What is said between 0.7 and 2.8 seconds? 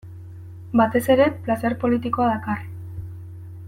Batez ere, plazer politikoa dakar.